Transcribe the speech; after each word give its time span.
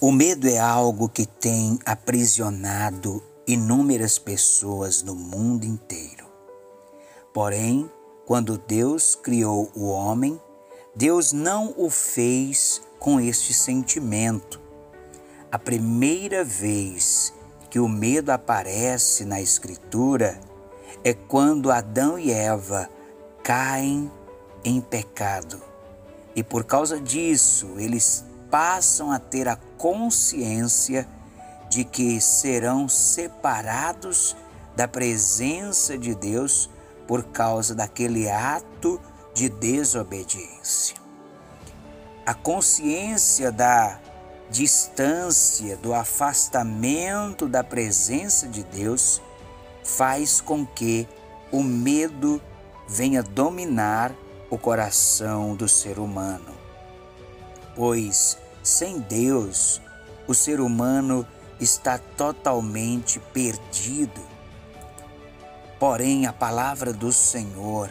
O 0.00 0.10
medo 0.10 0.48
é 0.48 0.58
algo 0.58 1.08
que 1.08 1.24
tem 1.24 1.78
aprisionado 1.86 3.22
inúmeras 3.46 4.18
pessoas 4.18 5.02
no 5.02 5.14
mundo 5.14 5.64
inteiro. 5.64 6.26
Porém, 7.32 7.88
quando 8.26 8.58
Deus 8.58 9.14
criou 9.14 9.70
o 9.74 9.86
homem, 9.86 10.38
Deus 10.96 11.32
não 11.32 11.72
o 11.76 11.88
fez 11.88 12.82
com 12.98 13.20
este 13.20 13.54
sentimento. 13.54 14.60
A 15.50 15.58
primeira 15.58 16.42
vez 16.44 17.32
que 17.70 17.78
o 17.78 17.88
medo 17.88 18.30
aparece 18.30 19.24
na 19.24 19.40
Escritura 19.40 20.40
é 21.04 21.14
quando 21.14 21.70
Adão 21.70 22.18
e 22.18 22.32
Eva 22.32 22.90
caem 23.44 24.10
em 24.64 24.80
pecado. 24.80 25.62
E 26.34 26.42
por 26.42 26.64
causa 26.64 27.00
disso, 27.00 27.74
eles 27.78 28.24
passam 28.54 29.10
a 29.10 29.18
ter 29.18 29.48
a 29.48 29.56
consciência 29.56 31.08
de 31.68 31.82
que 31.82 32.20
serão 32.20 32.88
separados 32.88 34.36
da 34.76 34.86
presença 34.86 35.98
de 35.98 36.14
Deus 36.14 36.70
por 37.04 37.24
causa 37.24 37.74
daquele 37.74 38.30
ato 38.30 39.00
de 39.34 39.48
desobediência. 39.48 40.94
A 42.24 42.32
consciência 42.32 43.50
da 43.50 43.98
distância, 44.48 45.76
do 45.78 45.92
afastamento 45.92 47.48
da 47.48 47.64
presença 47.64 48.46
de 48.46 48.62
Deus 48.62 49.20
faz 49.82 50.40
com 50.40 50.64
que 50.64 51.08
o 51.50 51.60
medo 51.60 52.40
venha 52.86 53.20
dominar 53.20 54.14
o 54.48 54.56
coração 54.56 55.56
do 55.56 55.66
ser 55.66 55.98
humano. 55.98 56.54
Pois 57.74 58.43
sem 58.64 58.98
Deus, 58.98 59.80
o 60.26 60.34
ser 60.34 60.58
humano 60.58 61.24
está 61.60 61.98
totalmente 61.98 63.20
perdido. 63.32 64.20
Porém, 65.78 66.26
a 66.26 66.32
palavra 66.32 66.92
do 66.92 67.12
Senhor, 67.12 67.88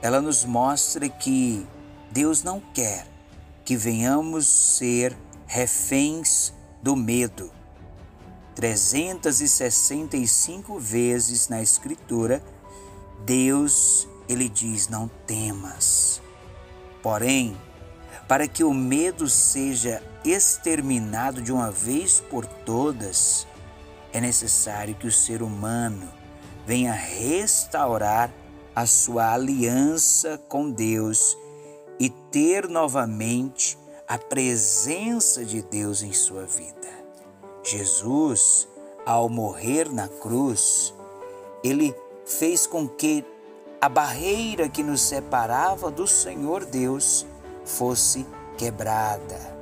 ela 0.00 0.20
nos 0.20 0.44
mostra 0.44 1.08
que 1.08 1.64
Deus 2.10 2.42
não 2.42 2.58
quer 2.58 3.06
que 3.64 3.76
venhamos 3.76 4.44
ser 4.46 5.16
reféns 5.46 6.52
do 6.82 6.96
medo. 6.96 7.52
365 8.54 10.80
vezes 10.80 11.48
na 11.48 11.60
Escritura, 11.60 12.42
Deus 13.26 14.08
ele 14.26 14.48
diz: 14.48 14.88
Não 14.88 15.06
temas. 15.26 16.22
Porém, 17.02 17.54
para 18.28 18.46
que 18.46 18.62
o 18.62 18.74
medo 18.74 19.26
seja 19.26 20.02
exterminado 20.22 21.40
de 21.40 21.50
uma 21.50 21.70
vez 21.70 22.20
por 22.20 22.44
todas, 22.44 23.46
é 24.12 24.20
necessário 24.20 24.94
que 24.94 25.06
o 25.06 25.12
ser 25.12 25.42
humano 25.42 26.06
venha 26.66 26.92
restaurar 26.92 28.30
a 28.76 28.84
sua 28.84 29.32
aliança 29.32 30.38
com 30.46 30.70
Deus 30.70 31.36
e 31.98 32.10
ter 32.10 32.68
novamente 32.68 33.78
a 34.06 34.18
presença 34.18 35.44
de 35.44 35.62
Deus 35.62 36.02
em 36.02 36.12
sua 36.12 36.44
vida. 36.44 36.88
Jesus, 37.64 38.68
ao 39.06 39.28
morrer 39.30 39.90
na 39.90 40.06
cruz, 40.06 40.94
ele 41.64 41.94
fez 42.26 42.66
com 42.66 42.86
que 42.86 43.24
a 43.80 43.88
barreira 43.88 44.68
que 44.68 44.82
nos 44.82 45.00
separava 45.00 45.90
do 45.90 46.06
Senhor 46.06 46.64
Deus 46.66 47.26
fosse 47.68 48.26
quebrada 48.56 49.56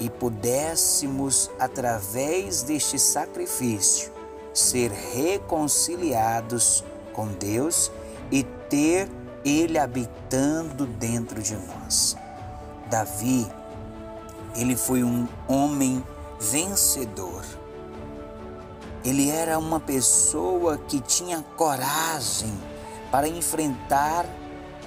e 0.00 0.08
pudéssemos, 0.08 1.50
através 1.58 2.62
deste 2.62 2.98
sacrifício, 2.98 4.12
ser 4.54 4.90
reconciliados 4.90 6.84
com 7.12 7.28
Deus 7.28 7.90
e 8.30 8.42
ter 8.68 9.08
Ele 9.44 9.78
habitando 9.78 10.86
dentro 10.86 11.42
de 11.42 11.56
nós. 11.56 12.16
Davi, 12.88 13.46
ele 14.56 14.76
foi 14.76 15.02
um 15.04 15.28
homem 15.46 16.02
vencedor. 16.40 17.44
Ele 19.04 19.30
era 19.30 19.58
uma 19.58 19.78
pessoa 19.78 20.78
que 20.78 21.00
tinha 21.00 21.44
coragem 21.56 22.52
para 23.10 23.28
enfrentar 23.28 24.26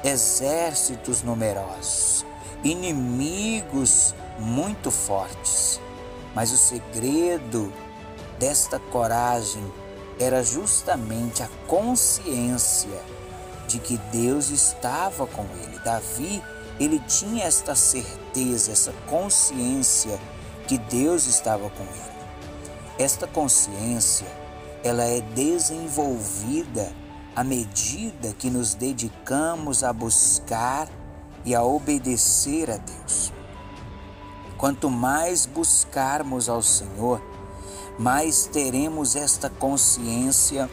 exércitos 0.04 1.22
numerosos, 1.22 2.26
inimigos 2.64 4.14
muito 4.40 4.92
fortes. 4.92 5.80
Mas 6.34 6.52
o 6.52 6.58
segredo 6.58 7.72
desta 8.40 8.80
coragem 8.80 9.64
era 10.20 10.44
justamente 10.44 11.44
a 11.44 11.50
consciência 11.68 13.02
de 13.68 13.80
que 13.80 13.98
Deus 14.12 14.50
estava 14.50 15.26
com 15.28 15.44
ele. 15.64 15.80
Davi, 15.84 16.44
ele 16.80 17.00
tinha 17.00 17.46
esta 17.46 17.76
certeza, 17.76 18.72
essa 18.72 18.92
consciência 19.08 20.20
que 20.68 20.78
Deus 20.78 21.26
estava 21.26 21.70
com 21.70 21.84
ele. 21.84 22.12
Esta 22.98 23.28
consciência, 23.28 24.28
ela 24.84 25.04
é 25.04 25.22
desenvolvida 25.22 26.92
à 27.36 27.44
medida 27.44 28.34
que 28.38 28.50
nos 28.50 28.74
dedicamos 28.74 29.84
a 29.84 29.92
buscar 29.94 30.88
e 31.46 31.56
a 31.56 31.64
obedecer 31.64 32.70
a 32.70 32.78
Deus. 32.78 33.34
Quanto 34.58 34.90
mais 34.90 35.46
buscarmos 35.46 36.48
ao 36.48 36.62
Senhor, 36.62 37.22
mais 37.98 38.46
teremos 38.46 39.16
esta 39.16 39.50
consciência 39.50 40.70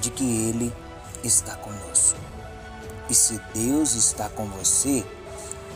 de 0.00 0.10
que 0.10 0.24
Ele 0.24 0.72
está 1.22 1.56
conosco. 1.56 2.18
E 3.08 3.14
se 3.14 3.40
Deus 3.54 3.94
está 3.94 4.28
com 4.28 4.46
você, 4.46 5.04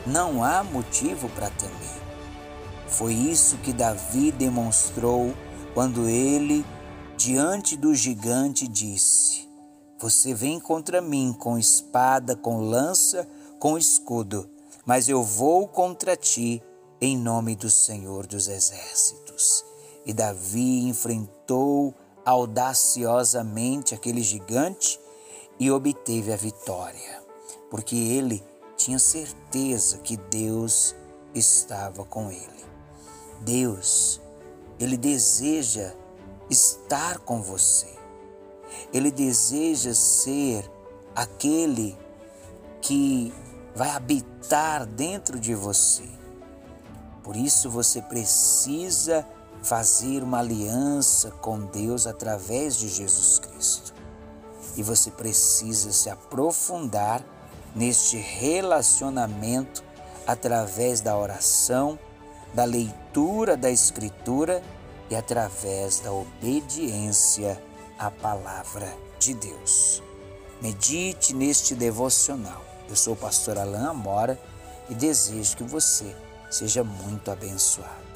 não 0.06 0.44
há 0.44 0.62
motivo 0.62 1.28
para 1.30 1.50
temer. 1.50 2.02
Foi 2.88 3.14
isso 3.14 3.56
que 3.58 3.72
Davi 3.72 4.30
demonstrou 4.30 5.34
quando 5.72 6.06
ele, 6.06 6.64
diante 7.16 7.76
do 7.76 7.94
gigante, 7.94 8.68
disse: 8.68 9.48
Você 9.98 10.34
vem 10.34 10.60
contra 10.60 11.00
mim 11.00 11.34
com 11.38 11.56
espada, 11.56 12.36
com 12.36 12.60
lança, 12.60 13.26
com 13.62 13.78
escudo, 13.78 14.50
mas 14.84 15.08
eu 15.08 15.22
vou 15.22 15.68
contra 15.68 16.16
ti 16.16 16.60
em 17.00 17.16
nome 17.16 17.54
do 17.54 17.70
Senhor 17.70 18.26
dos 18.26 18.48
Exércitos. 18.48 19.64
E 20.04 20.12
Davi 20.12 20.88
enfrentou 20.88 21.94
audaciosamente 22.24 23.94
aquele 23.94 24.20
gigante 24.20 24.98
e 25.60 25.70
obteve 25.70 26.32
a 26.32 26.36
vitória, 26.36 27.22
porque 27.70 27.94
ele 27.94 28.42
tinha 28.76 28.98
certeza 28.98 29.98
que 29.98 30.16
Deus 30.16 30.96
estava 31.32 32.04
com 32.04 32.32
ele. 32.32 32.64
Deus, 33.42 34.20
ele 34.80 34.96
deseja 34.96 35.94
estar 36.50 37.20
com 37.20 37.40
você. 37.40 37.96
Ele 38.92 39.12
deseja 39.12 39.94
ser 39.94 40.68
aquele 41.14 41.96
que 42.80 43.32
vai 43.74 43.90
habitar 43.90 44.86
dentro 44.86 45.38
de 45.38 45.54
você. 45.54 46.08
Por 47.22 47.36
isso 47.36 47.70
você 47.70 48.02
precisa 48.02 49.26
fazer 49.62 50.22
uma 50.22 50.40
aliança 50.40 51.30
com 51.30 51.60
Deus 51.60 52.06
através 52.06 52.76
de 52.76 52.88
Jesus 52.88 53.38
Cristo. 53.38 53.94
E 54.76 54.82
você 54.82 55.10
precisa 55.10 55.92
se 55.92 56.10
aprofundar 56.10 57.24
neste 57.74 58.16
relacionamento 58.16 59.84
através 60.26 61.00
da 61.00 61.16
oração, 61.16 61.98
da 62.54 62.64
leitura 62.64 63.56
da 63.56 63.70
Escritura 63.70 64.62
e 65.10 65.14
através 65.14 66.00
da 66.00 66.12
obediência 66.12 67.62
à 67.98 68.10
palavra 68.10 68.92
de 69.18 69.34
Deus. 69.34 70.02
Medite 70.60 71.34
neste 71.34 71.74
devocional. 71.74 72.71
Eu 72.88 72.96
sou 72.96 73.14
o 73.14 73.16
pastor 73.16 73.58
Alain 73.58 73.86
Amora 73.86 74.38
e 74.88 74.94
desejo 74.94 75.56
que 75.56 75.64
você 75.64 76.14
seja 76.50 76.84
muito 76.84 77.30
abençoado. 77.30 78.11